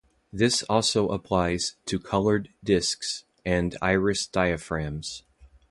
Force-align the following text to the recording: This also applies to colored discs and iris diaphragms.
This 0.33 0.63
also 0.63 1.09
applies 1.09 1.75
to 1.85 1.99
colored 1.99 2.49
discs 2.63 3.23
and 3.45 3.77
iris 3.83 4.25
diaphragms. 4.25 5.21